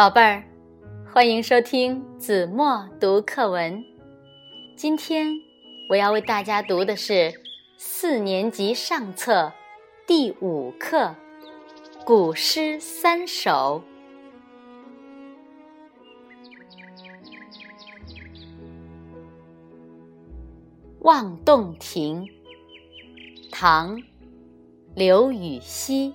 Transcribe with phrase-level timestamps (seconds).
[0.00, 0.42] 宝贝儿，
[1.12, 3.84] 欢迎收听子墨读课文。
[4.74, 5.30] 今天
[5.90, 7.30] 我要为大家读的是
[7.76, 9.52] 四年级上册
[10.06, 11.00] 第五课
[12.06, 13.82] 《古诗三首》。
[21.02, 22.24] 《望洞庭》
[23.52, 23.98] 唐·
[24.94, 26.14] 刘禹锡。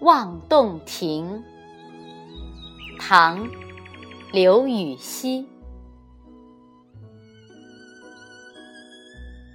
[0.00, 1.42] 望洞庭》
[3.00, 3.48] 唐·
[4.32, 5.46] 刘禹锡。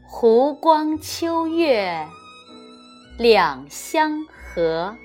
[0.05, 2.05] 湖光秋月
[3.17, 4.95] 两相和，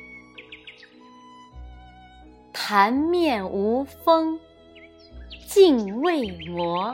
[2.52, 4.40] 潭面无风
[5.46, 6.92] 镜未磨。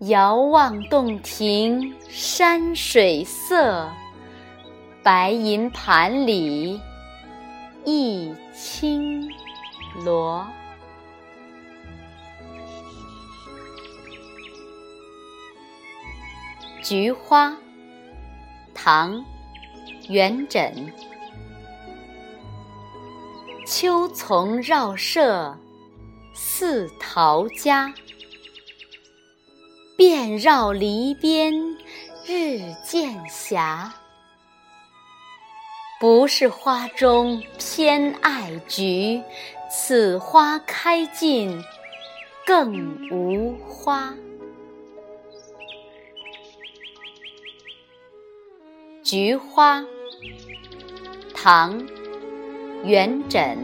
[0.00, 3.88] 遥望洞庭山水色。
[5.12, 6.80] 白银盘里
[7.84, 9.28] 一青
[10.04, 10.46] 螺。
[16.80, 17.56] 菊花，
[18.72, 19.16] 唐·
[20.08, 20.72] 元稹。
[23.66, 25.58] 秋丛绕舍
[26.32, 27.92] 似陶家，
[29.96, 31.52] 遍绕篱边
[32.24, 33.58] 日渐斜。
[36.00, 39.20] 不是花中偏爱菊，
[39.70, 41.62] 此花开尽
[42.46, 44.14] 更无花。
[49.02, 49.84] 菊花，
[51.34, 51.78] 唐·
[52.82, 53.58] 元稹。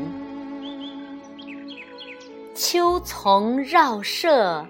[2.55, 4.67] 秋丛绕舍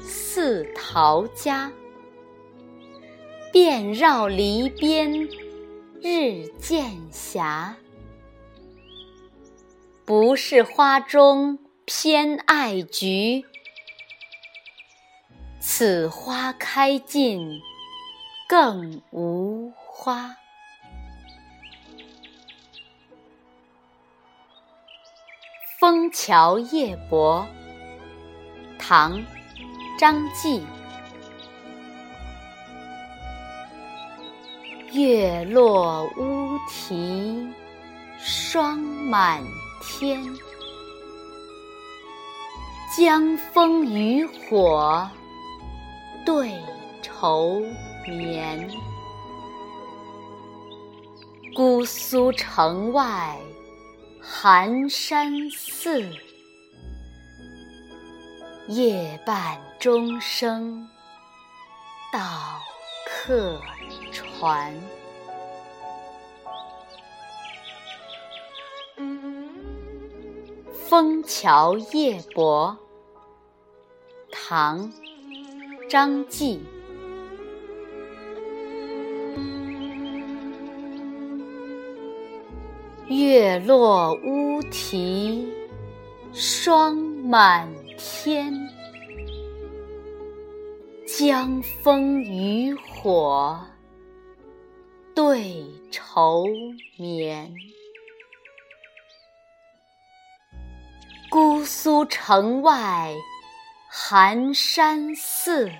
[0.00, 1.70] 似陶家，
[3.52, 5.28] 遍绕篱边。
[6.04, 7.40] 日渐斜，
[10.04, 13.44] 不是花中偏爱菊，
[15.60, 17.60] 此花开尽
[18.48, 20.30] 更无花。
[25.78, 27.46] 《枫桥夜泊》
[28.76, 29.20] 唐·
[29.96, 30.64] 张继。
[34.92, 37.50] 月落乌啼
[38.18, 39.42] 霜满
[39.80, 40.22] 天，
[42.94, 45.08] 江枫渔火
[46.26, 46.52] 对
[47.00, 47.62] 愁
[48.06, 48.68] 眠。
[51.54, 53.38] 姑苏城外
[54.20, 56.06] 寒山寺，
[58.68, 60.86] 夜半钟声
[62.12, 62.60] 到
[63.06, 63.58] 客
[64.42, 64.74] 船。
[70.72, 72.76] 《枫桥夜泊》
[74.32, 74.90] 唐·
[75.88, 76.60] 张继。
[83.06, 85.48] 月落乌啼
[86.32, 88.52] 霜满天，
[91.06, 93.56] 江枫渔火
[95.14, 96.44] 对愁
[96.96, 97.54] 眠。
[101.30, 103.14] 姑苏城外
[103.88, 105.70] 寒山寺，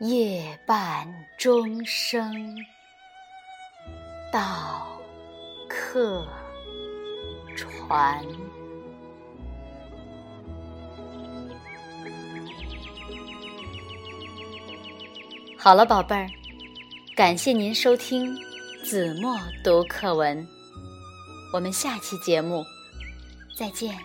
[0.00, 1.06] 夜半
[1.38, 2.56] 钟声
[4.32, 4.98] 到
[5.68, 6.26] 客
[7.54, 8.24] 船。
[15.58, 16.28] 好了，宝贝儿，
[17.16, 18.36] 感谢您收听
[18.84, 19.34] 子墨
[19.64, 20.46] 读课文，
[21.50, 22.62] 我们下期节目。
[23.56, 23.96] 再见。